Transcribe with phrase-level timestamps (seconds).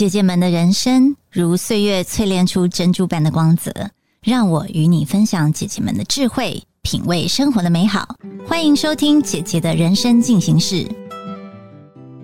[0.00, 3.70] 姐姐们的人生如岁月淬炼出珍珠般的光泽，
[4.22, 8.16] 让我与你分享姐姐们的智慧，品味生活的美好。
[8.48, 10.88] 欢迎收听姐姐的人生进行式。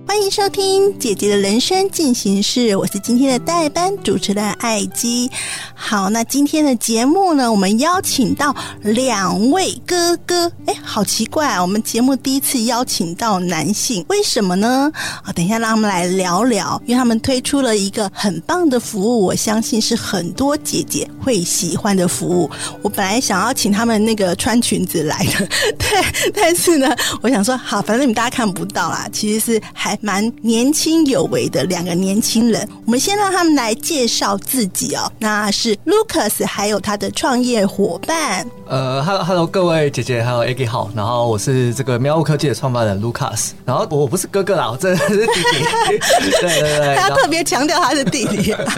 [0.06, 5.28] 欢迎收听姐姐的人生进行式，我是今天的代班主持人艾姬。
[5.74, 10.50] 好，那今天的节目呢，我们邀请到两位哥哥。
[10.64, 14.90] 哎，好奇怪啊，我们节目第一次邀请到男性，为什么呢？
[15.22, 22.50] 啊，等一下让他们来聊聊，因为他们推出了一个很棒的服务，我相信是很多姐姐会喜欢的服务。
[22.80, 25.46] 我本来想要请他们那个穿裙子来的，
[25.76, 29.95] 对，但是呢，我想说，好，反正你们大家看不到啦，其实是还。
[30.00, 35.10] 蛮年轻有为的两个年轻人，我们先让他们来介绍自己哦。
[35.18, 38.46] 那是 Lucas，还有他的创业伙伴。
[38.68, 45.98] 呃，Hello Hello，各位姐姐还有 Aggie 好，然后我是这个喵物科技的创办人 Lucas，然后我不是哥哥啦，我真的是弟弟。
[46.40, 48.36] 对对对， 他特别强调他是弟弟。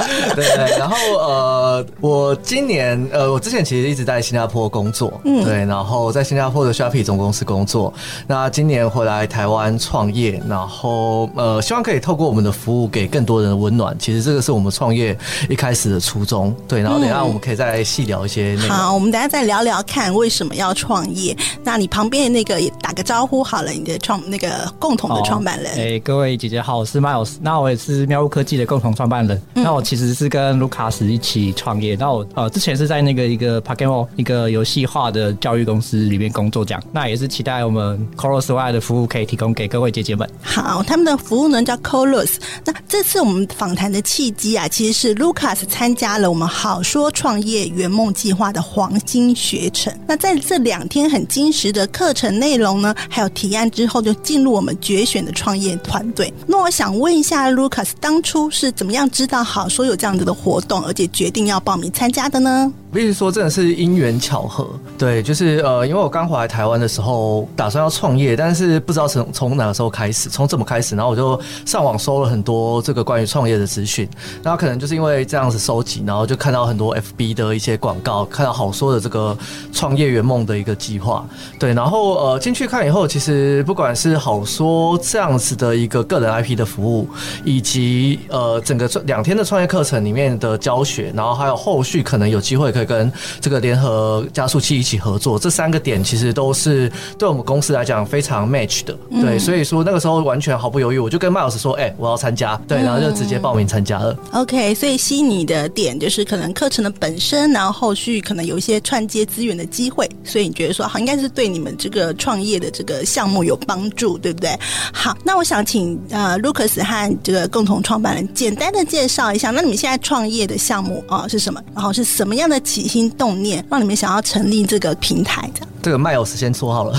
[0.36, 7.92] 对对，然后呃，我今年呃，我之前其实一直在新加坡工作，嗯，对，然后在新加坡的 Shopee 总公司工作。
[8.26, 11.07] 那今年回来台湾创业，然后。
[11.34, 13.96] 呃，希望可以透过我们的服务给更多人的温暖。
[13.98, 15.16] 其实这个是我们创业
[15.48, 16.54] 一开始的初衷。
[16.66, 18.56] 对，然后等下我们可以再细聊一些。
[18.68, 21.36] 好，我们等下再聊聊看为什么要创业。
[21.64, 25.72] 那你旁边的那个也打个招呼好了，你的创那个共同的创办人。
[25.76, 29.40] 哎，各位姐姐好，我是 Miles，那我也是喵屋科技的共同创办人。
[29.54, 31.96] 那我其实是跟卢卡斯一起创业。
[31.96, 36.82] 那我呃之前是在那个一个 p o k e m o n 一个游戏化的教育公司里面工作，这样。
[36.92, 40.28] 那也是期待我们 c o r o s 外的服务可以提供给各位姐姐们。
[40.42, 41.08] 好，他们。
[41.08, 42.32] 的服务呢叫 Colos。
[42.66, 49.90] 那这次我们访谈的契机啊，其实是 Lucas 参加了我们好说创业圆梦计划的黄金学程。
[50.06, 56.30] 那在这两天很精实的课程内容呢，还有提案之后，就进入我们决选的创业团队。
[56.46, 62.70] 那我想问一下，Lucas 当初是怎么样知道好说有这样子的活动，而且决定要报名参加的呢？
[62.92, 64.68] 必须说，真的是因缘巧合。
[64.96, 70.96] 对，就是呃，因为我刚回来台湾的时候，打算要创业，但是不知道从从哪个时候开始，从怎么开始。
[70.96, 74.08] 然后我就上网搜了很多这个关于创业的资讯，
[74.42, 79.36] 然后可能就是因为这样子收集，然后就看到很多 FB 的一些广告，看到好说的这个
[79.72, 81.24] 创业圆梦的一个计划，
[81.58, 87.08] 对，然后呃进去看以后，其实不管是好说这样子的一个个人 IP 的服务，
[87.44, 100.98] 以及呃整个两天的创业课程里面的教学，然后还有后续可能有机会可以跟这个联合加速器一起合作，这三个点其实都是对我们公司来讲非常 match 的，对，所以说那个时候完全毫不犹豫。
[100.98, 114.58] 我就跟麦老师说：“哎，我要参加，对，然后就直接报名参加了。” OK，所以吸引你的点就是可能课程的本身，然后后续可能有一些串接资源的机会，所以你觉得说好，应该是对你们这个创业的这个项目有帮助，对不对？
[114.92, 121.60] 好，那我想请呃，Lucas 和这个共同创办人简单的介绍一下，那你们现在创业的项目啊是什么？
[121.74, 125.50] 然后是什么样的起心动念，让你们想要成立这个平台？
[125.54, 125.68] 这样。
[125.82, 126.98] 这个麦老师先说 好了，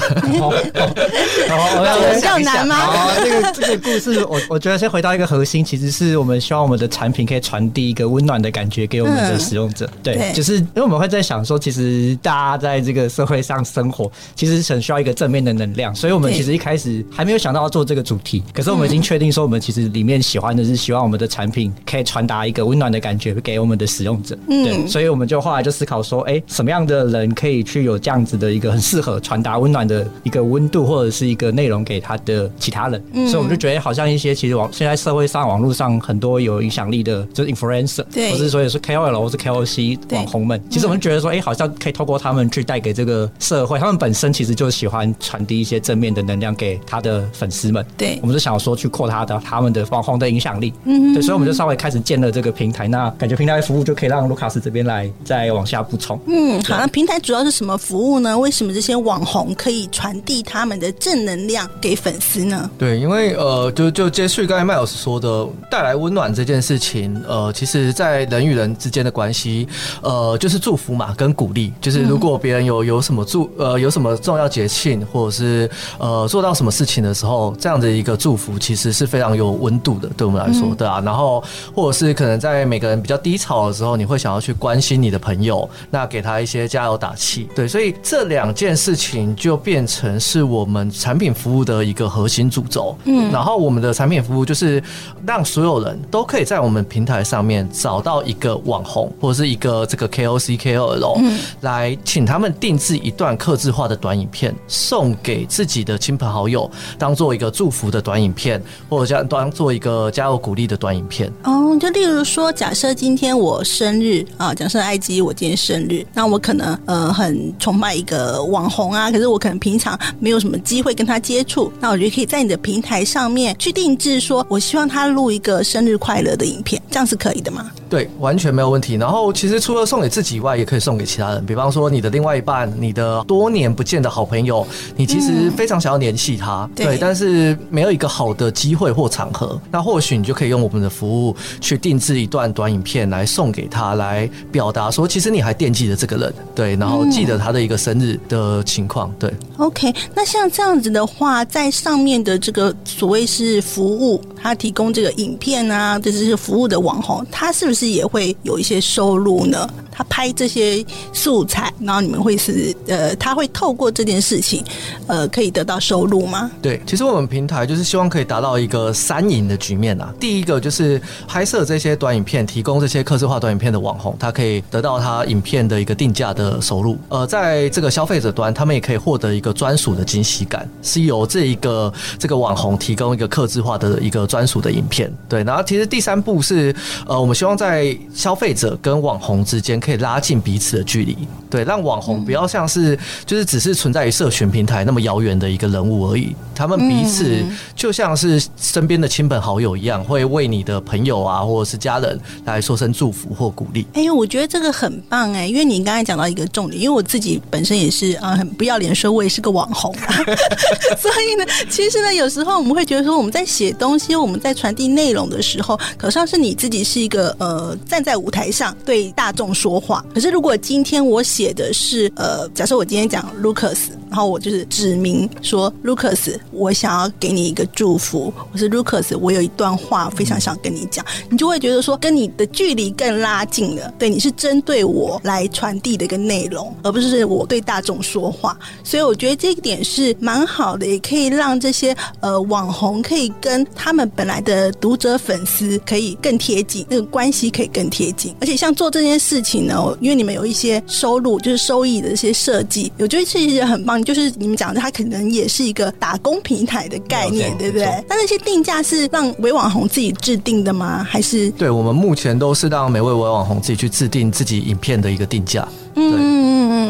[2.16, 2.78] 比较难吗？
[3.24, 9.90] 这个这个故事，我我觉得先回到一个核心，其实是我们希望我们的产品可以传递一个温暖的感觉给我们的使用者。
[10.02, 24.38] 对，就是因为我们会在想说，其实大家在这个社会上生活，其实很需要一个正面的能量，所以我们其实一开始还没有想到要做这个主题，可是我们已经确定说，我们其实里面喜欢的是希望我们的产品可以传达一个温暖的感觉给我们的使用者。
[24.48, 28.69] 对，所以我们就后来就思考说，哎，什么样的人可以去有这样子的一个。
[28.78, 47.86] 适合传达温暖的一个温度或者是一个内容给他的其他人，所以我们就觉得好像一些其实网现在社会上网络上很多有影响力的，就是 influencer，对，或是所以是 KOL 或是 KOC 网红们，其实我们觉得说，哎，好像可以透过他们去带给这个社会，他们本身其实就喜欢传递一些正面的能量给他的粉丝们。
[47.98, 50.74] 对，我们就想说去扩他的他们的网红的影响力。
[50.86, 56.20] 嗯，对，所以我们就稍微开始建了这个平台，那感觉平台服务就可以让卢卡斯这边来再往下补充。
[56.28, 58.38] 嗯，好，那平台主要是什么服务呢？
[58.38, 62.70] 为什么这些网红可以传递他们的正能量给粉丝呢？
[62.78, 69.66] 对，因为呃，就就接续刚才麦老师说的，带来温暖这件事情，呃，其实，在人与人之间的关系，
[70.02, 71.72] 呃，就是祝福嘛，跟鼓励。
[71.80, 81.02] 就是如果别人有有什么祝呃有什么重要节庆，或者是呃做到什么事情的时候，这样的一个祝福，其实是非常有温度的，对我们来说，对啊。
[81.06, 81.42] 然后，
[81.74, 87.48] 或者是可能在每个人比较低潮的时候，你会想要去关心你的朋友，那给他一些加油打气。
[87.56, 88.49] 对，所以这两。
[88.50, 92.98] 两件事情就变成是我们产品服务的一个核心主轴。
[93.04, 94.82] 嗯，然后我们的产品服务就是
[95.24, 101.22] 让所有人都可以在我们平台上面找到一个网红或者是一个这个 KOC KOL，
[101.62, 106.68] 来请他们定制一段刻字化的短影片，送给自己的亲朋好友，
[106.98, 108.60] 当做一个祝福的短影片，
[108.90, 111.32] 或者当当做一个加油鼓励的短影片。
[111.44, 127.72] 哦，就例如说，假设今天我生日啊，假设爱基我今天生日，那我可能呃很崇拜一个网红啊，可是我可能平常没有什么机会跟他接触，那我觉得可以在你的平台上面去定制，说我希望他录一个生日快乐的影片，这样是可以的吗？
[127.90, 128.96] 对，完全没有问题。
[128.96, 134.66] 然后其实除了送给自己以外，也可以送给其他人，比方说你的另外一半，你的多年不见的好朋友，
[134.96, 149.30] 你其实非常想要联系他，对，但是没有一个好的机会或场合，那或许你就可以用我们的服务去定制一段短影片来送给他，来表达说其实你还惦记着这个人，对，然后记得他的一个生日的情况，对。
[149.58, 159.70] OK，那像这样子的话，在上面的这个所谓是服务，他提供这个影片啊，这是服务的网红，他是不是也会有一些收入呢？
[159.92, 164.64] 他拍这些素材，然后你们会是呃，他会透过这件事情，
[165.08, 166.50] 呃，可以得到收入吗？
[166.62, 170.14] 对，其实我们平台就是希望可以达到一个三赢的局面啊。
[170.18, 176.98] 第一个就是拍摄这些短影片，提供这些客制化短影片的网红，他可以得到他影片的一个定价的收入。
[177.10, 185.12] 呃，在这个消费者端，他们也可以获得一个专属的惊喜感，是由这一个这个网红提供一个客制化的一个专属的影片。
[185.28, 186.74] 对，然后其实第三步是
[187.08, 189.80] 呃，我们希望在消费者跟网红之间。
[189.80, 191.18] 可以拉近彼此的距离，
[191.50, 196.36] 对，让网红不要像是就是只是存在于社群平台那么遥远的一个人物而已。
[196.54, 197.42] 他们彼此
[197.74, 203.88] 就像是身边的亲朋好友一样，会为你的朋友啊或者是家人来说声祝福或鼓励。
[203.94, 209.96] 哎，我觉得这个很棒哎，因为你刚才讲到一个重点，因为我自己本身也是啊很不要脸说，我也是个网红，
[211.00, 219.80] 所以呢，其实呢，有时候我们会觉得说我们在写东西，我们在传递内容的时候，可像是你自己是一个呃站在舞台上对大众说。
[219.80, 223.78] 话，可是如果今天我写的是呃，假设我今天讲 Lucas。
[224.10, 228.34] 然后我就是指明说，Lucas，我想要给你一个祝福。
[228.52, 233.94] 我是 Lucas，我有一段话非常想跟你讲，你就会觉得说，跟你的距离更拉近了。
[234.00, 238.58] 对，你是针对我来传递的一个内容，而不是我对大众说话。
[238.84, 248.36] 所以我觉得这一点是蛮好的，也可以让这些呃网红可以跟他们本来的读者粉丝可以更贴近，那个关系可以更贴近。
[248.42, 253.99] 而且像做这件事情呢，因为你们有一些收入，就是收益的一些设计，我觉得是一件很棒。
[254.04, 257.86] 就是你们讲的，它可能也是一个打工平台的概念，对不对？
[258.08, 261.06] 那那些定价是让伪网红自己制定的吗？
[261.10, 261.50] 还是？
[261.52, 265.68] 对我们目前都是让每位伪网红自己去制定自己影片的一个定价。
[265.96, 266.39] 嗯嗯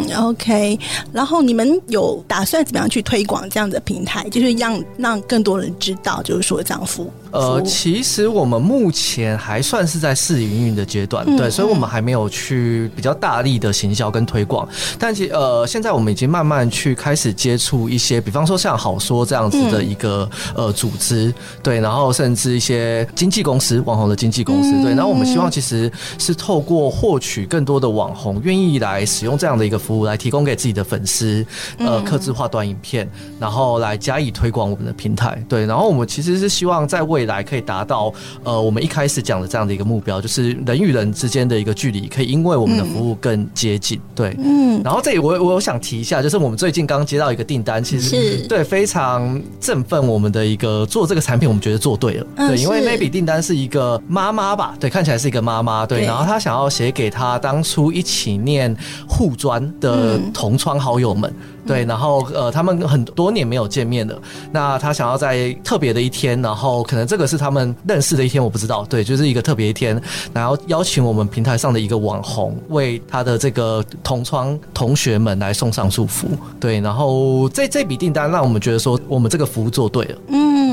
[0.08, 0.80] 嗯，OK。
[1.12, 4.28] 然后你们有打算怎么样去推广这样的平台？
[4.30, 7.12] 就是让让更多人知道，就是说这样服务。
[7.32, 14.68] 呃，其实我们目前还算是在试营运的阶段，对，所以我们还没有去比较大力的行销跟推广。
[14.98, 21.32] 但其呃，现在我们已经慢慢去开始接触一些，比方说像好说这样子的一个呃组织，
[21.62, 24.96] 对，然后甚至一些经纪公司、网红的经纪公司，对。
[24.96, 31.46] 然后我们希望其实是透过获取更多的网红愿意来使用这样的一个服务，来提供给自己的粉丝
[31.78, 33.08] 呃，刻字化短影片，
[33.40, 35.66] 然后来加以推广我们的平台，对。
[35.68, 38.14] 然后我们其实是希望在未未来可以达到
[38.46, 44.00] 呃，我们一开始讲的这样的一个目标，就是人与人之间的一个距离可以因为我们的服务更接近。
[44.16, 44.82] 对，嗯。
[44.82, 52.28] 然后这里我我想提一下，就是我们最近刚接到一个订单，其实对非常振奋我们的一个做这个产品，我们觉得做对了。
[52.38, 56.06] 对，因为那笔订单是一个妈妈吧，对，看起来是一个妈妈，对。
[56.06, 58.74] 然后她想要写给她当初一起念
[59.10, 61.34] 护专的同窗好友们。
[61.68, 64.20] 对，然后呃，他们很多年没有见面了，
[64.52, 68.84] 那他想要在特别的一天，然后可能这个是他们认识的一天，我不知道。
[68.86, 70.02] 对，就是一个特别一天，
[70.34, 76.28] 然后邀请我们平台上的一个网红为他的这个同窗同学们来送上祝福。
[76.60, 80.18] 对，然后这这笔订单让我们觉得说，我们这个服务做对了。
[80.30, 80.69] 嗯。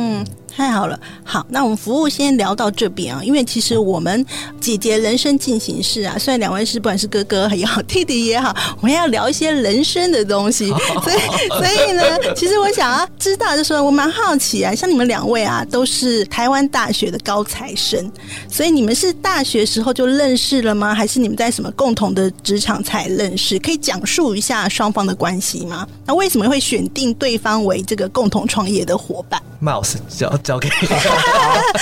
[0.56, 4.24] 太好了，好，那我们服务先聊到这边啊，因为其实我们
[4.58, 10.68] 姐姐人生进行式啊，虽然两位是不管是哥哥也好，弟弟也好， 我们要聊一些人生的东西，
[11.04, 12.02] 所以所以呢，
[12.34, 18.10] 其实我想要知道，就是我蛮好奇啊，像你们两位啊，都是台湾大学的高材生，
[18.50, 20.94] 所以你们是大学时候就认识了吗？
[20.94, 23.58] 还是你们在什么共同的职场才认识？
[23.58, 25.86] 可以讲述一下双方的关系吗？
[26.06, 30.34] 那为什么会选定对方为这个共同创业的伙伴？Mouse 叫。
[30.46, 30.88] 交给你。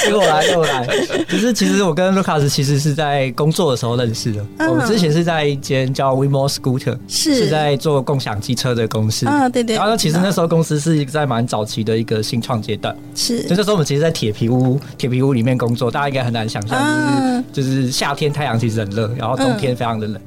[0.07, 0.87] 给我来，给我来。
[1.29, 4.45] 就是其实我跟 Lucas 其实是在工作的时候认识的。
[4.71, 9.27] 我们之前是在一间叫 WeMo Scooter，是是在做共享机车的公司。
[9.27, 9.77] 啊，对对。
[9.77, 12.97] 然后其实那时候公司是一个在蛮早期的一个新创阶段。
[13.15, 13.43] 是。
[13.43, 20.21] 就那时候我们其实，在铁皮屋、铁皮屋里面工作，大家应该很难想象，就是就是夏天太阳其实很热，然后冬天非常的冷。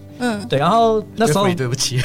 [0.49, 1.99] 对，然后那时候对不起，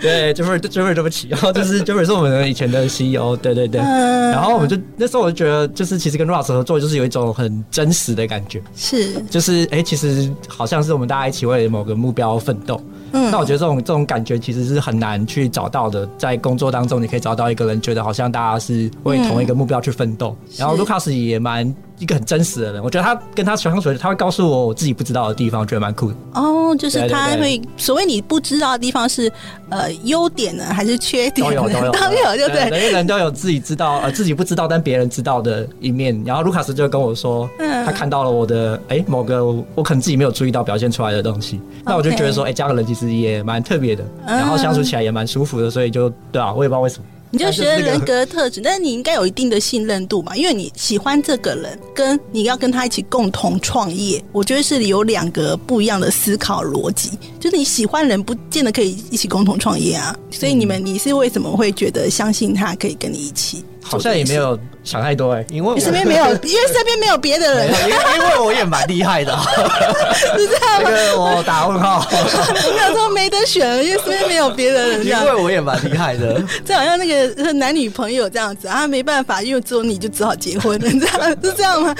[0.00, 12.80] 对，Jeffrey Jeffrey 对不起，然后就是 Jeffrey 是我们以前的 CEO，对对对，然后我们就那时候我就觉得，就是其实跟 Ross 合作，就是有一种很真实的感觉，是，就是哎，其实好像是我们大家一起为某个目标奋斗。
[13.12, 20.36] 嗯，那我觉得这种这种感觉其实是很难去找到的，在工作当中，你可以找到一个人，觉得好像大家是为同一个目标去奋斗。
[20.56, 21.74] 然后 Lucas 也蛮。
[21.98, 26.16] 一个很真实的人，我觉得他跟他相处，他会告诉我我自己不知道的地方，我觉得蛮酷的。
[26.34, 29.32] 哦，就是他会所谓你不知道的地方是
[29.70, 31.46] 呃优点呢，还是缺点？
[31.46, 32.70] 都有都有都有， 对对？
[32.70, 36.22] 每个人都有自己知道呃自己不知道但别人知道的一面。
[36.24, 41.60] 然后卢卡斯就跟我说，嗯他看到了我的哎某个我可能自己没有注意到表现出来的东西。
[41.84, 47.04] 那我就觉得说，哎，这样的人其实也蛮特别的，然后相处起来也蛮舒服的，所以就对啊，我也不知道为什么。
[47.36, 57.10] 你就学人格特质，但是你应该有一定的信任度嘛，因为你喜欢这个人，跟你要跟他一起共同创业，我觉得是有两个不一样的思考逻辑。
[57.38, 60.16] 就是你喜欢人，不见得可以一起共同创业啊。
[60.30, 63.62] 所以你们，你是为什么会觉得相信他可以跟你一起？
[63.88, 69.36] 好像也没有想太多哎，因为身边没有， 因为身边没有别的人，因为我也蛮厉害的，
[70.36, 70.90] 是这样吗？
[71.16, 81.94] 我打问号，没有说没得选，因为身边没有别的人，因为我也蛮厉害的，这好像那个男女朋友这样子啊，没办法，因为只有你就只好结婚，这样是这样吗？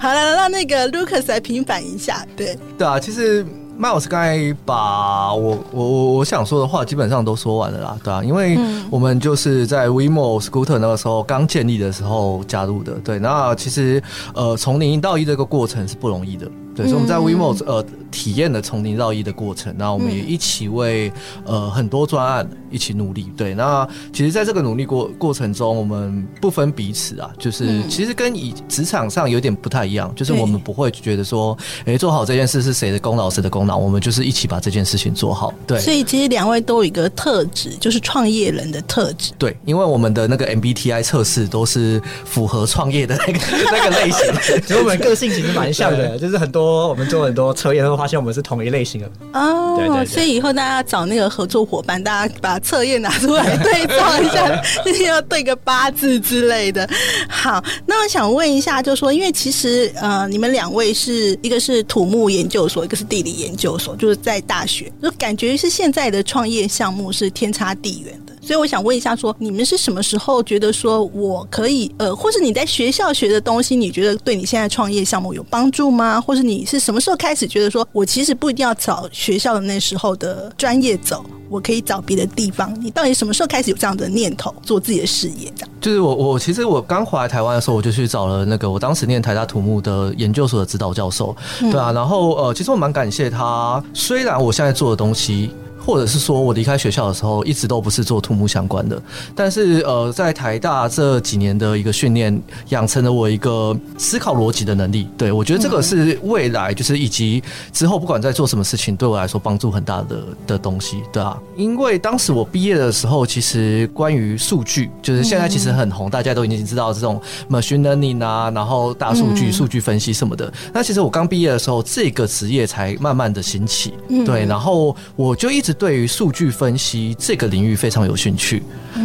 [0.00, 3.46] 好了，让那个 Lucas 来平反一下，对对啊，其实。
[3.82, 8.56] 麦老师刚才把我我我我想说的话基本上都说完了啦，对啊，因为
[8.88, 14.00] 我们就是在 WeMo Scooter 那个时候刚建立的时候加入的，对，那其实
[14.36, 16.48] 呃从零到一这个过程是不容易的。
[16.74, 21.12] 对，所以我们在 WeMo 呃体验了从零到一的过程，那我们也一起为
[21.44, 23.30] 呃很多专案一起努力。
[23.36, 35.52] 对，那其实在这个努力过过程中，我们不分彼此啊，就是其实跟以职场上有点不太一样，就是我们不会觉得说，哎，做好这件事是谁的功劳，谁的功劳，我们就是一起把这件事情做好。
[35.66, 39.32] 对，所以其实两位都有一个特质，就是创业人的特质。
[39.38, 43.38] 对，因为我们的那个 MBTI 测试都是符合创业的那个
[43.72, 44.34] 那个类型，
[44.66, 46.61] 所以我们个性其实蛮像的，就是很多。
[46.62, 49.76] 多我们做很多测验，会发现我们是同一类型的哦。
[49.76, 56.88] 对对，所以以后大家找那个合作伙伴，大家把测验拿出来对照一下，一定要对个八字之类的。
[57.28, 68.31] 好，那我想问一下，就说因为其实呃，你们两位是一个是土木研究所，一个是地理研究所，就是在大学，就感觉是现在的创业项目是天差地远的。
[68.44, 76.20] 所以我想问一下，说你们是什么时候觉得说我可以呃，或是你在学校学的东西，你觉得对你现在创业项目有帮助吗？
[76.20, 82.76] 或是你是什么时候开始觉得说我其实不一定要找学校的那时候的专业走，我可以找别的地方？
[82.82, 85.52] 你到底什么时候开始有这样的念头，做自己的事业？
[85.54, 95.50] 这样就是我我其实我刚回来台湾的时候，我就去找了那个我当时念台大土木的研究所的指导教授，对啊，然后呃，其实我蛮感谢他，虽然我现在做的东西。
[95.84, 99.00] 或者是说我离开学校的时候，一直都不是做土木相关的，
[99.34, 105.08] 但是呃，在台大这几年的一个训练，养成了我一个思考逻辑的能力。
[105.18, 111.36] 对我觉得这个是未来就是以及之后不管在做什么事情，对我来说帮助很大的的东西，对啊。
[111.56, 117.20] 因为当时我毕业的时候，其实关于数据，就是现在其实很红，大家都已经知道这种
[117.50, 120.52] machine learning 啊，然后大数据、数据分析什么的。
[120.72, 125.71] 那其实我刚毕业的时候，这个职业才慢慢的兴起，对，然后我就一直。
[125.74, 128.62] 对于数据分析这个领域非常有兴趣，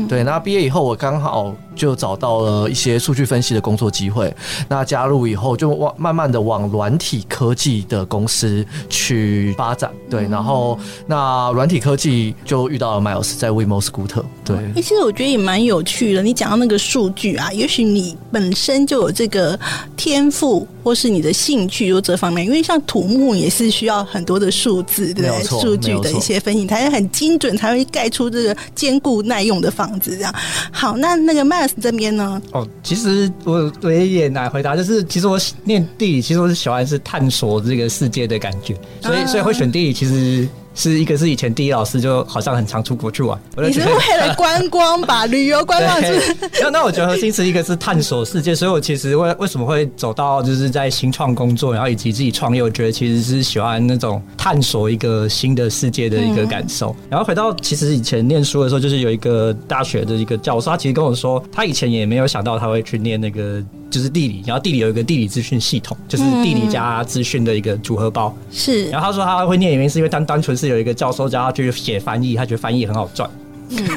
[0.07, 0.24] 对。
[0.24, 1.55] 那毕业以后，我刚好。
[1.77, 4.36] 就找到了一些数据分析的工作机会，
[4.67, 14.57] 那加入以后就往慢慢的往软体科技的公司去发展，对，然后那软体科技就遇到了 Miles 在 WeMo Scooter，对。
[14.74, 19.59] 其实我觉得也蛮有趣的，你讲到那个数据啊，也许你本身就有这个
[19.95, 25.43] 天赋，或是你的兴趣有这方面，因为像土木也是需要很多的数字，对不对？
[25.43, 30.15] 数据的一些分析，才很精准，才会盖出这个坚固耐用的房子。
[30.17, 30.35] 这样
[30.71, 31.71] 好，那那个 Miles。
[31.79, 32.41] 这边呢？
[32.53, 40.47] 哦，其实我我也难回答，就是其实我念地理，其实我是喜欢是探索这个世界的感觉，所以所以会选地理，其实。
[40.77, 45.25] 是一个是以前第一老师就好像很常出国去玩，你是为了观光吧？
[45.25, 46.38] 旅游观光 是？
[46.62, 56.96] 那那我觉得核心是一个是探索世界，所以我其实为为什么会走到就是在新创工作，然后以及自己创业，我觉得其实是喜欢那种探索一个新的世界的一个感受。
[57.10, 68.31] 然后回到其实以前念书的时候，就是有一个大学的一个教授，他其实跟我说，他以前也没有想到他会去念那个就是地理，然后地理有一个地理资讯系统，就是地理加资讯的一个组合包。
[68.51, 68.86] 是。
[68.89, 73.29] 然后他说他会念原因是因为单单纯是有一个教授叫他去写翻译，他觉得翻译很好赚。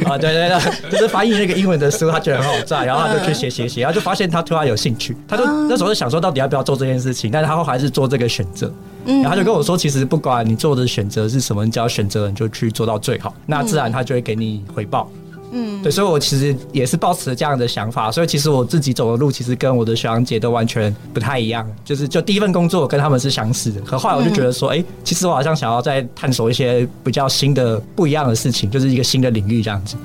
[0.05, 8.73] 啊，对对对，就是翻译那个英文的书，他觉得很好赚，然后他就去写写写，然后就发现他突然有兴趣，他就那时候就想说到底要不要做这件事情，但是他还是做这个选择。
[9.07, 15.09] 然后他就跟我说，其实不管你做的选择是什么，你只要选择，你就去做到最好，那自然他就会给你回报。
[15.53, 29.97] 嗯，对，所以我其实也是抱持这样的想法，所以其实我自己走的路其实跟我的学长姐都完全不太一样，就是就第一份工作跟他们是相似的，可后来我就觉得说，哎，其实我好像想要再探索一些比较新的、不一样的事情，就是一个新的领域这样子。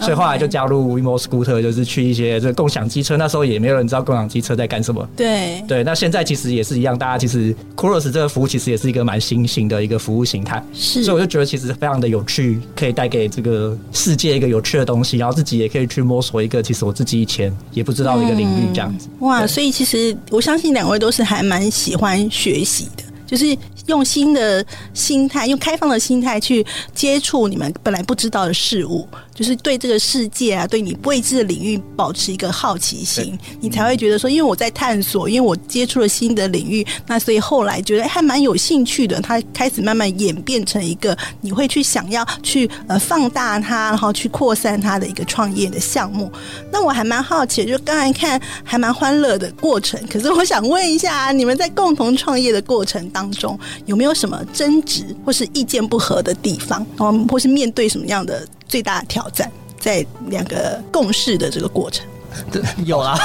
[0.00, 3.16] 所以后来就加入 WeMo Scooter，就是去一些这个共享机车。
[3.16, 5.06] 那时候也没有人知道共享机车在干什么。
[5.16, 10.62] 对对，那现在其实也是一样，大家其实 Cross 这个服务其实也是一个蛮新型的一个服务形态。
[10.72, 19.08] 是，所以我就觉得其实非常的有趣，可以带给这个世界一个有趣的东西，然后自己也可以去摸索一个其实我自己以前也不知道的一个领域这样子。
[19.20, 23.04] 哇，所以其实我相信两位都是还蛮喜欢学习的。
[23.30, 23.56] 就是
[23.86, 39.20] 用新的心态，用开放的心态去接触你们本来不知道的事物，就是对这个世界啊，对你未知的领域保持一个好奇心，你才会觉得说，因为我在探索，因为我接触了新的领域，那所以后来觉得还蛮有兴趣的。
[39.20, 46.32] 它开始慢慢演变成一个你会去想要去呃放大它，然后去扩散它的一个创业的项目。
[46.72, 56.86] 那我还蛮好奇，就刚才看还蛮欢乐的过程，可是我想问一下，你们在共同创业的过程当当中有没有什么争执或是意见不合的地方？
[56.96, 62.06] 们，或是面对什么样的最大挑战，在两个共事的这个过程？
[62.84, 63.18] 有啊，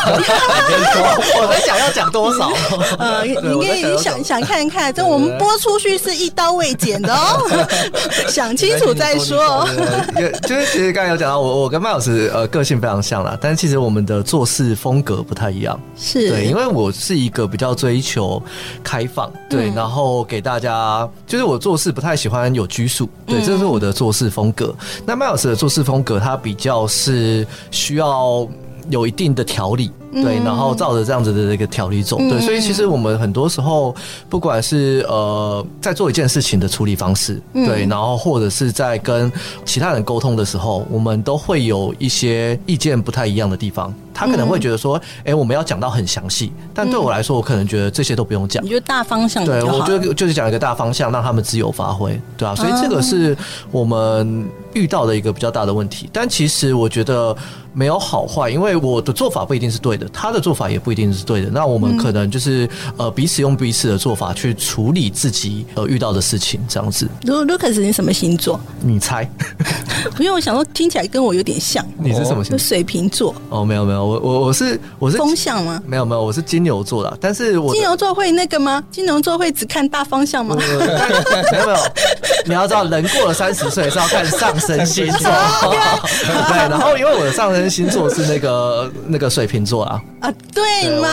[1.41, 2.51] 我们想要讲多少？
[3.00, 7.41] 呃，你可以想想看看，这我们播出去是一刀未剪的哦，
[8.27, 9.67] 想清楚再说。
[10.43, 15.79] 就是其实刚才有讲到，我我跟麦老师呃个性非常像啦，但是其实我们的做事风格不太一样。
[15.97, 18.41] 是对，因为我是一个比较追求
[18.83, 24.74] 开放，对，然后给大家就是我做事不太喜欢有拘束，对，这是我的做事风格。
[25.05, 28.47] 那麦老师的做事风格，他比较是需要。
[28.89, 29.91] 有一定的条理，
[30.24, 33.93] 对，然后照着这样子的一个条理走，对，所以其实我们很多时候，
[34.29, 39.31] 不管是呃在做一件事情的处理方式，对，然后或者是在跟
[39.65, 43.93] 其他人沟通的时候，我们都会有一些意见不太一样的地方。
[44.17, 53.35] 他可能会觉得说，哎，我们要讲到很详细，但对我来说，我可能觉得这些都不用讲，你就大方向对，我就就是讲一个大方向，让他们自由发挥，对啊，所以这个是
[53.72, 56.09] 我们遇到的一个比较大的问题。
[56.13, 57.35] 但其实我觉得。
[57.77, 61.50] 没有好坏，因为我的做法不一定是对的，他的做法也不一定是对的。
[61.50, 67.07] 那我们可能就是呃彼此用彼此的做法去处理自己呃遇到的事情，这样子。
[67.24, 68.59] 卢卢克斯，你什么星座？
[68.81, 69.29] 你猜？
[70.15, 71.85] 不用，我想说听起来跟我有点像。
[71.98, 72.57] 你是什么星座？
[72.57, 73.35] 水瓶座。
[73.50, 75.81] 哦，没有没有，我我我是我是风向吗？
[75.85, 77.18] 没有没有，我是金牛座的。
[77.20, 78.83] 但是我金牛座会那个吗？
[78.91, 80.55] 金牛座会只看大方向吗？
[81.51, 81.77] 没有没有，
[82.46, 85.29] 你要知道，人过了三十岁是要看上升星座。
[86.48, 87.65] 对，然后因为我的上升。
[87.75, 91.10] 星座是那个那个水瓶座啊啊，对嘛？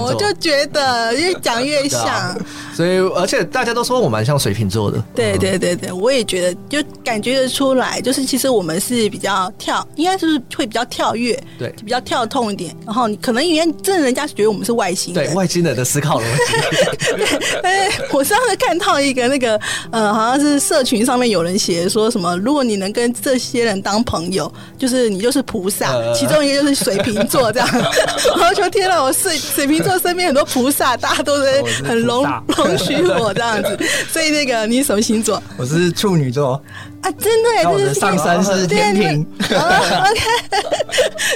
[0.00, 2.36] 我就觉得越讲越像，
[2.74, 5.02] 所以而且大家都说我蛮像水瓶座的。
[5.14, 12.76] 对对对对，我也觉得，就感觉得出来，就是其实我们是比较跳，应该是会比较跳跃，对，比较跳痛一点。
[12.84, 17.12] 然后可能因为真的人家觉得我们是外星人，对外星人的思考逻辑。
[17.62, 19.58] 对，我上次看到一个那个
[19.90, 25.42] 呃，好像是社群上面有人写说什么，如果你能跟这些人当朋友，就是你就是。
[25.44, 27.63] 菩萨，其中一个就是水瓶座，这样。
[28.38, 32.24] 然后说天了，我水水瓶座身边很多菩萨，大家都是很容
[32.56, 33.78] 容许我这样子。
[34.10, 35.42] 所以那个你什么星座？
[35.56, 36.62] 我是处女座。
[37.04, 37.30] 啊，真
[37.62, 39.26] 的，我的上山是天平。
[39.42, 40.20] OK，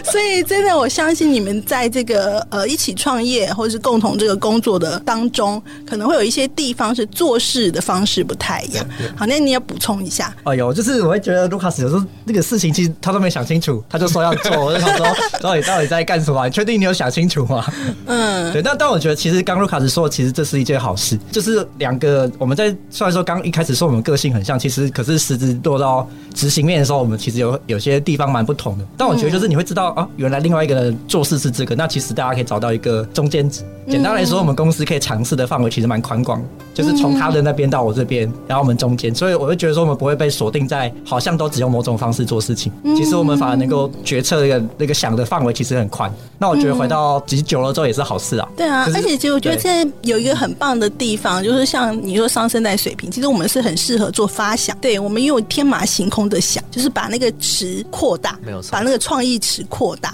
[0.11, 8.87] 所以真的，我相信你们在这个呃一起创业或者是共同这个工作的当中，可能会有一些地方是做事的方式不太一样。
[9.14, 10.35] 好，那你要补充一下。
[10.44, 15.07] 哎呦，就是我会觉得卢卡斯有时候那个事情其实他都没想清楚，他就说要做，我就想说
[15.42, 16.46] 到底到底在干什么？
[16.46, 17.70] 你确定你有想清楚吗？
[18.07, 18.62] 嗯，对。
[18.62, 25.58] 但但我觉得其实刚卢卡斯说，其实这是一件好事，就是两个我们在虽然说刚一开始说我们个性很像，其实可是实质。
[25.62, 28.85] 做到执行面的时候，我们其实有有些地方蛮不同的。
[28.97, 31.75] 但我觉得就是你会知道啊，原来另外一个人做事是这个。
[31.75, 33.62] 那其实大家可以找到一个中间值。
[33.88, 36.42] 简单来说，我们公司可以尝试的范围其实蛮宽广。
[36.79, 46.09] 就是从他的那边到我这边，然后我们中间，所以我就觉得说我们不会被锁定在好像都只用某种方式做事情，其实我们反而能够决策那个那个想的范围其实很宽。
[46.38, 48.49] 那我觉得回到其实久了之后也是好事啊。
[48.57, 60.12] 对啊，而且其实我觉得现在有一个很棒的地方，就是像你说上升在水平，其实我们是很适合做发想，对我们用天马行空的想，就是把那个池扩大，没有错把那个创意池扩大。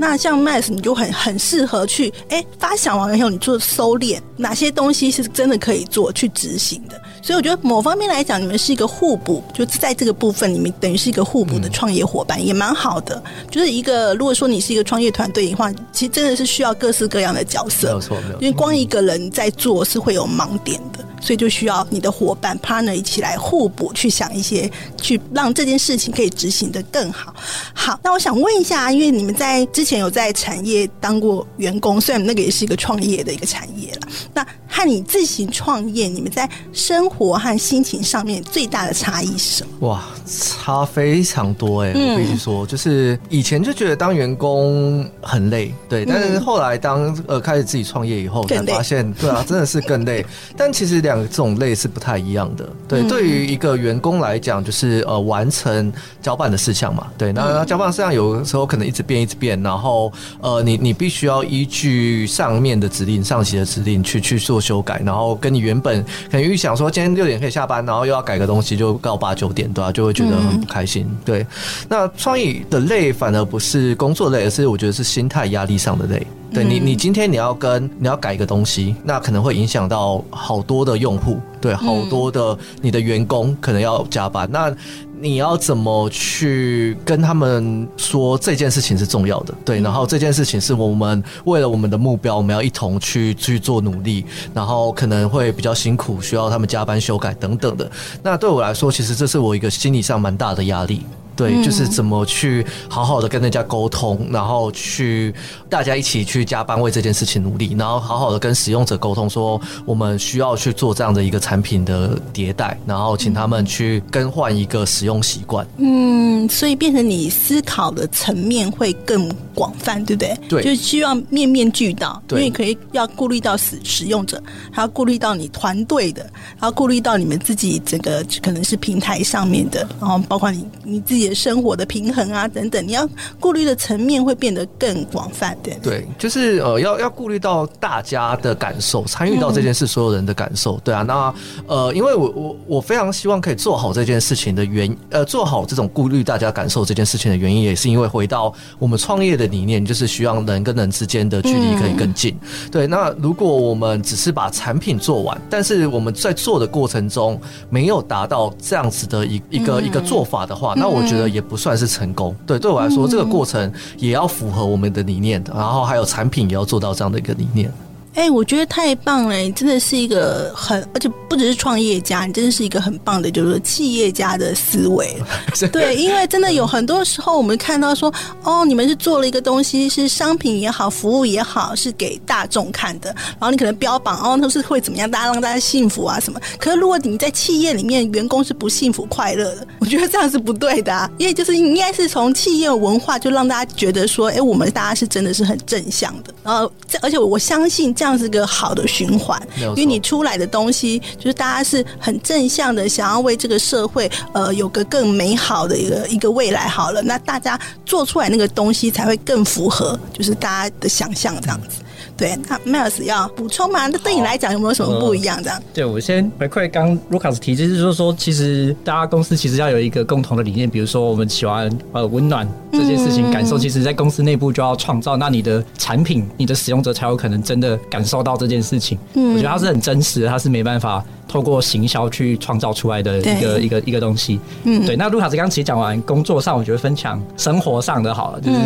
[0.00, 6.98] 那像 Max，你就很很适合去哎发想完以后，你做收敛，哪些东西是真的可以做去执行的。
[7.20, 13.20] 所以我觉得某方面来讲，你们是一个互补，就在这个部分里面，等于是一个互补的创业伙伴，也蛮好的。
[13.50, 21.04] 就是一个如果说你是一个创业团队的话，其实真的是需要各式各样的角色，没有错没有错因为光一个人在做是会有盲点的。
[21.20, 27.34] 所以就需要你的伙伴 partner 一起来互补，去想一些，去让这件事情可以执行的更好。
[27.74, 39.88] 好，那我想问一下，因为你们在之前有在产业当过员工，虽然那个也是一个创业的一个产业了，那和你自行创业，你们在生活和心情上面最大的差异是什么？
[39.88, 50.24] 哇，差非常多哎、嗯我必须说，就是以前就觉得当员工很累，对，但是后来当呃开始自己创业以后，才发现，对啊， 真的是更累。
[50.56, 52.68] 但其实两种累是不太一样的。
[52.86, 71.06] 对，嗯对于一个员工来讲，就是呃完成交办的事项嘛，对，那那交办事项有的时候可能一直变一直变，然后呃你你必须要依据上面的指令、上级的指令去去做修改，然后跟你原本可能预想说今天六点可以下班，然后又要改个东西，就到八九点，对啊，就会觉得很不开心。
[71.24, 71.46] 对，
[71.88, 76.26] 那创意的累反而不是工作累，而是我觉得是心态压力上的累。
[76.50, 84.48] 对你，你今天你要跟你要改一个东西，那可能会影响到好多的用户，对，好多的你的员工可能要加班。
[84.50, 84.74] 那
[85.20, 89.54] 你要怎么去跟他们说这件事情是重要的？
[89.64, 97.90] 对，然后这件事情是我们为了我们的目标，我们要一同去去做努力，然后可能会比较辛苦，需要他们加班修改等等的。
[98.22, 101.04] 那对我来说，其实这是我一个心理上蛮大的压力。
[101.38, 105.32] 对，就是怎么去好好的跟人家沟通，然后去
[105.70, 115.64] 大家一起去加班为这件事情努力，然后好好的跟使用者沟通，说我们需要去做这样的一个产品的迭代，然后请他们去更换一个使用习惯。
[115.76, 120.36] 嗯，所以变成你思考的层面会更广泛，对不对？
[120.48, 135.76] 对就希望面面俱到，因为可以要顾虑到使使用者，还要顾虑到你团队的，还要顾虑到你们自己整个可能是平台上面的，然后包括你你自己的生活的平衡啊等等，你要顾虑的层面会变得更广泛，对。
[135.82, 140.78] 对，就是呃，要要顾虑到大家的感受，参与到这件事所有人的感受。
[140.84, 141.34] 对啊，那
[141.66, 152.36] 呃，因为我我我非常希望可以做好这件事情的原呃，做好这种顾虑大家感受这件事情的原因，也是因为回到我们创业的理念，就是希望人跟人之间的距离可以更近。
[152.70, 162.36] 对，那如果我们只是把产品做完，但是我们在做的过程中没有达到这样子的一一个一个做法的话，那我觉得也不算是成功。
[162.46, 167.72] 对，对我来说，这个过程也要符合我们的理念，然后还有产品也要做到这样的一个理念。
[168.18, 169.36] 哎、我觉得太棒了！
[169.36, 175.16] 你真的是一个很，而且不只是创业家，你真的是一个很棒的，就是说企业家的思维。
[175.70, 186.40] 对，因为真的有很多时候，我们看到说，哦，你们是做了一个东西，是商品也好，服务也好，是给大众看的，然后你可能标榜哦，那是会怎么样，大家让大家幸福啊什么。
[186.58, 206.68] 可是如果你在企业里面，员工是不幸福快乐的，我觉得这样是不对的、啊，因为就是应该是从企业文化就让大家觉得说，哎，我们大家是真的是很正向的，然后这而且我相信这样是个好的循环，因为你出来的东西就是大家是很正向的，想要为这个社会呃有个更美好的一个一个未来。
[206.68, 211.80] 好了，那大家做出来那个东西才会更符合就是大家的想象这样子。
[212.18, 213.86] 对，那 Miles 要补充吗？
[213.86, 215.40] 那对你来讲有没有什么不一样？
[215.40, 215.62] 这样？
[215.72, 228.98] 对，我先回馈刚 Lucas 提，就是说说，其实大家公司其实要有一个共同的理念，比如说我们喜欢呃温暖这件事情，感受其实在公司内部就要创造，那你的产品、你的使用者才有可能真的感受到这件事情。
[229.14, 234.40] 我觉得它是很真实的，它是没办法透过行销去创造出来的一个一个一个东西。
[234.64, 234.96] 嗯，对。
[234.96, 238.58] 那卢卡斯刚刚其实讲完工作上，我觉得分享生活上的好了，就是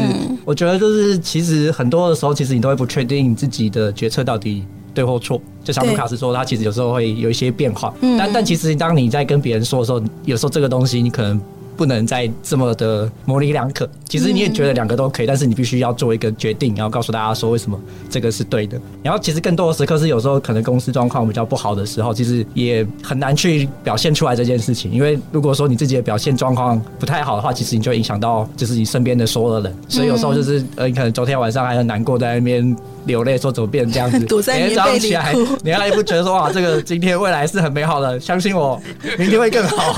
[0.44, 5.40] 我觉得就是其实很多的时候，其实你都会不确定自己的决策到底对或错。
[5.64, 11.40] 就像卢卡斯说，他其实有时候会有一些变化，但但其实当你在跟别人说的时候，有时候这个东西你可能。
[11.76, 13.88] 不能再这么的模棱两可。
[14.08, 17.80] 其实你也觉得两个都可以，但是你必须要做一个决定，然后告诉大家说为什么
[18.11, 18.78] 这个是对的。
[19.02, 24.92] 然后其实更多的时刻是有时候可能公司状况比较不好的时候，其实也很难去表现出来这件事情。
[24.92, 29.78] 因为如果说你自己的表现状况不太好的话，其实你就会影响到就是你身边的所有的人。
[29.88, 34.20] 所以有时候就是呃，你可能昨天晚上还很难过，在那边流泪，说怎么变成这样子？
[34.26, 38.80] 躲在每天早上起来，你还不觉得说哇，这个今天未来是很美好的，相信我，
[39.18, 39.92] 明天会更好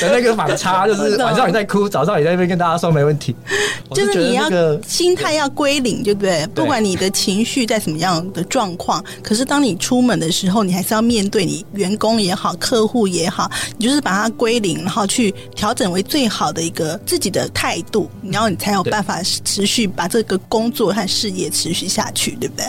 [0.00, 3.34] 的那个反差，就是晚上你在哭，早上你在那边跟大家说没问题，
[3.94, 4.50] 就是你要
[4.86, 6.46] 心态要归零，对不对？
[6.54, 22.66] 不管你的情绪在什么样的状况，可是当你出门的时候，你还是要面对你员工也好，客户也好，你就是把它归零，然后去调整为最好的一个自己的态度，然后你才有办法持续把这个工作和事业持续下去，对不对？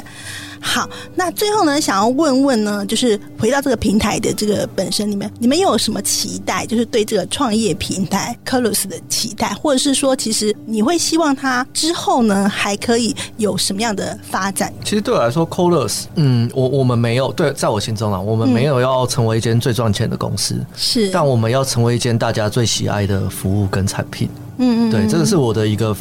[0.64, 6.66] 好，那最后呢，想要问问呢，就是回到这个平台的这个本身里面，你们有什么期待？
[6.68, 14.72] 就是对这个创业平台 c o l o s 的期待，或者是说，其实你会希望它之后呢，还可以有什么样的发展？
[14.84, 24.30] 其实对我来说 c o l o s 嗯，我我们没有对，在我心中啊，我们没有要成为一间最赚钱的公司，是，但我们要成为一间大家最喜爱的服务跟产品。
[24.58, 25.96] 嗯嗯，对，这个是我的一个。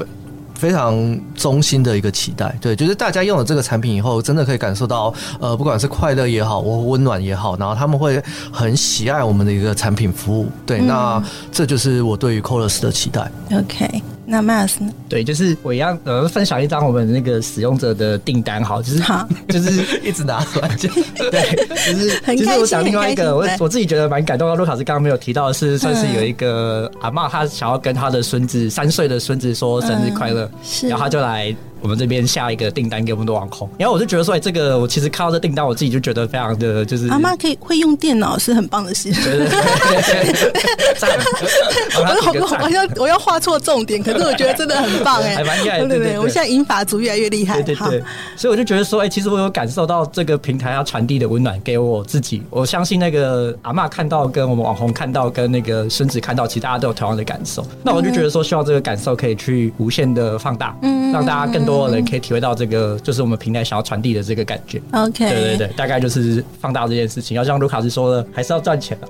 [0.61, 13.31] 非常衷心的一个期待，对，就是大家用了这个产品以后，真的可以感受到，呃，不管是快乐也好，或温暖也好，然后他们会很喜爱我们的一个产品服务，对，那这就是我对于 c o l o s 的期待。
[13.51, 14.03] OK。
[14.31, 14.93] 那 Mas 呢？
[15.09, 19.03] 对，就是我一样，呃，分享一张我们那个使用者的订单，好，就是
[19.49, 24.55] 就是一直拿出来， 对，就是其实我想另外一个，我我自己觉得蛮感动的。
[24.55, 30.49] 卢卡斯刚刚没有提到的是，算是有一个阿妈，她想要跟她的孙子三岁的孙子说生日快乐，
[30.83, 31.55] 然后他就来。
[31.81, 39.11] 我们这边下一个订单给我们的网红，然后我就觉得说，哎，这个我其实看到这订单，我自己就觉得非常的就是阿妈可以会用电脑是很棒的事。
[39.13, 41.11] 对对对，赞！
[42.63, 45.81] 我要我要画错重点，可是我觉得真的很棒哎，还蛮厉害。
[45.81, 47.63] 对对，我们现在英法族越来越厉害。
[47.63, 48.03] 对对对，
[48.37, 52.43] 所以我就觉得说，哎，其实我有感受到这个平台要传递的温暖给我自己。
[52.51, 57.65] 我相信那个阿妈看到，跟我们网红看到，跟那个孙子看到，其实大家都有同样的感受。
[57.83, 61.70] 那我就觉得说，希望这个感受可以去无限的放大，嗯，让大家更多。
[61.71, 64.81] 多人可以体会到这个，就是我们平台想要传递的这个感觉。
[64.93, 67.37] OK，对对对，大概就是放大这件事情。
[67.37, 69.09] 要像卢卡斯说的，还是要赚钱的。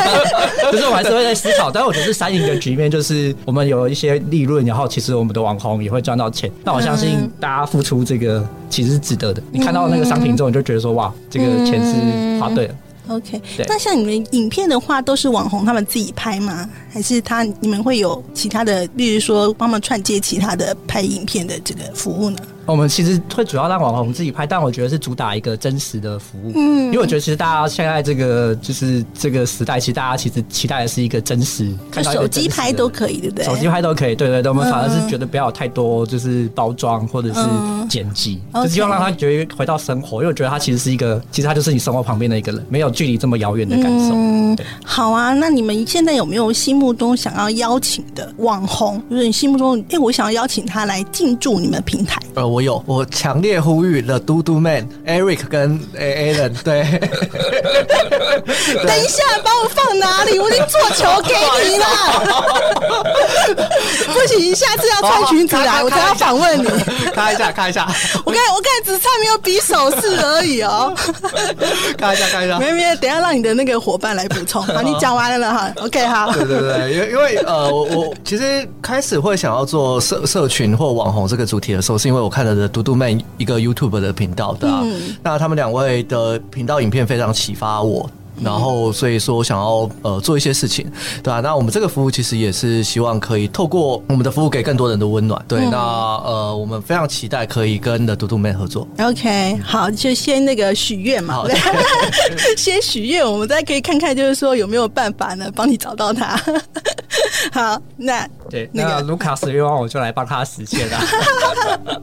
[0.72, 6.50] 就是我还是会在思考，但是我觉得是三赢的局面，就是我们有一些利润，然后其实我们的网红也会赚到钱。
[6.64, 9.42] 那我相信大家付出这个其实是值得的。
[9.52, 12.74] 你看到那个商品之后，你就觉得说哇，这个钱是花对了。
[13.06, 16.68] OK，那像你们影片的话，都是网红他们自己拍吗？
[16.90, 22.38] 还是他你们会有其他的，例如说帮忙串接其他的拍影片的这个服务呢？
[22.66, 26.52] 我们其实会主要让网红自己拍，但我觉得是主打一个真实的服务。
[26.54, 31.72] 嗯，因为我觉得其实大家现在这个就是这个时代，其实大家其实期待的是一个真实，
[32.02, 33.44] 手机拍都可以，对不对？
[33.44, 34.50] 手机拍都可以，对对对。
[34.50, 37.40] 我们反而是觉得不要有太多就是包装或者是
[37.88, 40.18] 剪辑，就希望让他觉得回到生活。
[40.18, 44.14] 因为我觉得他其实是一个，其实他就是你生活旁边的一个人，没有距离这么遥远的感受。
[44.14, 45.34] 嗯，好啊。
[45.34, 49.02] 那你们现在有没有心目中想要邀请的网红？
[49.10, 52.18] 就是你心目中，哎，我想要邀请他来进驻你们平台。
[52.34, 52.53] 呃。
[52.54, 56.84] 我有，我强烈呼吁了，嘟嘟 man Eric 跟 Alan，对。
[58.86, 60.38] 等一下，把我放哪里？
[60.38, 61.34] 我已经做球给
[61.68, 61.86] 你了。
[64.14, 66.68] 不行，下次要穿裙子来，我才要访问你。
[67.12, 67.88] 看一下，看一下。
[68.24, 70.94] 我看，我看只差没有比手势而已哦。
[71.98, 72.56] 看一下，看一下。
[72.60, 74.62] 没没，等下让你的那个伙伴来补充。
[74.62, 75.72] 好，你讲完了了哈。
[75.80, 76.32] OK，好。
[76.32, 82.43] 对对对，因为因为呃，我我其实开始会想要做社社群或网红这个主题的时候，是因为我看。
[82.44, 84.82] 的嘟嘟妹一个 YouTube 的频道，对吧？
[85.22, 88.10] 那他们两位的频道影片非常启发我。
[88.42, 90.84] 然后，所以说想要呃做一些事情，
[91.22, 91.38] 对吧？
[91.38, 95.40] 那我们这个服务其实也是希望可以透过我们的服务给更多人的温暖。
[95.46, 98.88] 对，那呃，我们非常期待可以跟的嘟嘟妹合作。
[98.98, 101.44] OK，好，就先那个许愿嘛，
[102.58, 106.36] 先许愿，我们再可以看看，就是说有没有办法呢，帮你找到他。
[107.52, 110.98] 好，那对那个卢卡斯愿望，我就来帮他实现了。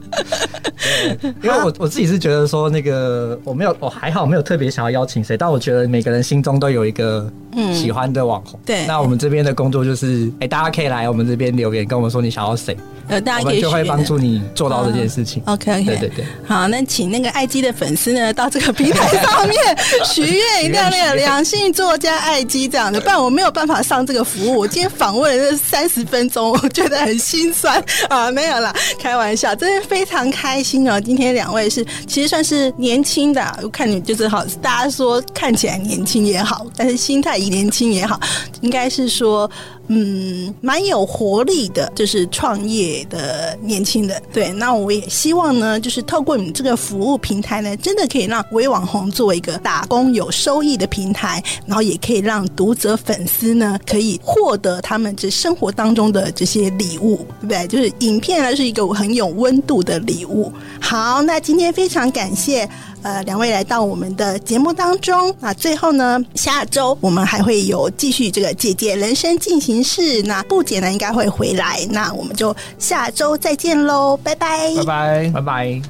[0.82, 6.22] 对，因为我我自己是觉得说，那个我没有，我还好没有特别想要邀请谁，但我觉得每个人。
[6.22, 7.28] 心中都有一个
[7.74, 8.86] 喜欢的网红，对。
[8.86, 12.76] 那我们这边的工作就是，哎，大家可以来我们这边留言，跟我们说你想要谁，
[13.08, 15.42] 呃，大家可以就会帮助你做到这件事情。
[15.46, 16.24] OK OK，对对对。
[16.46, 19.58] 好，那请那个爱基的粉丝呢，到这个平台上面
[20.06, 24.60] 许愿，一定要那个两性作家爱基这样的，不然我没有办法上这个服务。
[24.60, 30.98] 我今天访问了三十分钟，我觉得很心酸啊，没有啦，开玩笑，真的非常开心哦。
[30.98, 36.22] 今天两位是其实算是年轻的，我看你就是好，大家说看起来年轻。
[36.22, 38.20] 也好，但是心态以年轻也好，
[38.60, 39.50] 应该是说，
[39.88, 44.22] 嗯蛮有活力的，就是创业的年轻人。
[44.32, 57.66] 对，那我也希望呢，就是透过你们这个服务平台呢，真的可以让微网红作为一个打工有收益的平台，然后也可以让读者粉丝呢可以获得他们这生活当中的这些礼物，对不对？
[57.66, 60.52] 就是影片呢是一个很有温度的礼物。
[60.80, 62.68] 好，那今天非常感谢。
[63.02, 75.82] 呃，两位来到我们的节目当中，那最后呢，下周我们还会有继续这个姐姐人生进行式，那布姐呢应该会回来，那我们就下周再见喽，拜拜，拜拜，拜拜。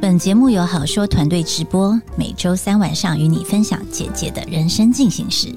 [0.00, 5.48] 本节目由好说团队直播，每周三晚上与你分享姐姐的人生进行式。